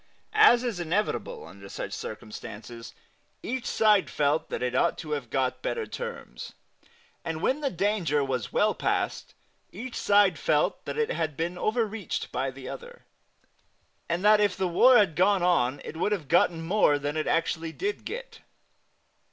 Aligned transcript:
As 0.33 0.63
is 0.63 0.79
inevitable 0.79 1.45
under 1.45 1.69
such 1.69 1.93
circumstances, 1.93 2.95
each 3.43 3.67
side 3.67 4.09
felt 4.09 4.49
that 4.49 4.63
it 4.63 4.73
ought 4.73 4.97
to 4.97 5.11
have 5.11 5.29
got 5.29 5.61
better 5.61 5.85
terms; 5.85 6.53
and 7.23 7.39
when 7.39 7.61
the 7.61 7.69
danger 7.69 8.23
was 8.23 8.51
well 8.51 8.73
past 8.73 9.35
each 9.71 9.93
side 9.95 10.39
felt 10.39 10.85
that 10.85 10.97
it 10.97 11.11
had 11.11 11.37
been 11.37 11.55
over 11.55 11.85
reached 11.85 12.31
by 12.31 12.49
the 12.49 12.67
other, 12.67 13.05
and 14.09 14.25
that 14.25 14.41
if 14.41 14.57
the 14.57 14.67
war 14.67 14.97
had 14.97 15.15
gone 15.15 15.43
on 15.43 15.79
it 15.85 15.95
would 15.95 16.13
have 16.13 16.27
gotten 16.27 16.63
more 16.65 16.97
than 16.97 17.15
it 17.15 17.27
actually 17.27 17.71
did 17.71 18.03
get. 18.03 18.39